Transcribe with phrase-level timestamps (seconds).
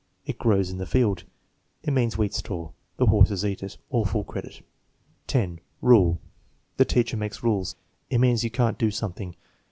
[0.25, 1.25] "It grows in the field,"
[1.83, 4.65] "It means wheat straw." "The horses eat it." (All full credit.)
[5.27, 5.59] 10.
[5.79, 6.19] Rule.
[6.77, 7.75] "The teacher makes rules."
[8.09, 9.35] "It means you can't do something."